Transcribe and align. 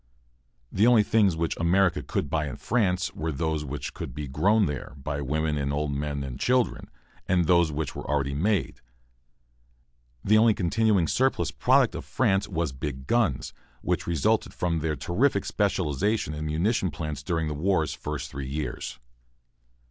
The 0.71 0.87
only 0.87 1.03
things 1.03 1.35
which 1.35 1.55
America 1.57 2.01
could 2.01 2.27
buy 2.27 2.47
in 2.49 2.55
France 2.55 3.13
were 3.13 3.31
those 3.31 3.63
which 3.63 3.93
could 3.93 4.15
be 4.15 4.27
grown 4.27 4.65
there, 4.65 4.95
by 4.97 5.21
women 5.21 5.59
and 5.59 5.71
old 5.71 5.91
men 5.91 6.23
and 6.23 6.39
children, 6.39 6.89
and 7.27 7.45
those 7.45 7.71
which 7.71 7.95
were 7.95 8.09
already 8.09 8.33
made. 8.33 8.81
The 10.23 10.39
only 10.39 10.55
continuing 10.55 11.07
surplus 11.07 11.51
product 11.51 11.93
of 11.93 12.03
France 12.03 12.47
was 12.47 12.71
big 12.71 13.05
guns, 13.05 13.53
which 13.83 14.07
resulted 14.07 14.55
from 14.55 14.79
their 14.79 14.95
terrific 14.95 15.45
specialization 15.45 16.33
in 16.33 16.47
munition 16.47 16.89
plants 16.89 17.21
during 17.21 17.47
the 17.47 17.53
war's 17.53 17.93
first 17.93 18.31
three 18.31 18.49
years. 18.49 18.97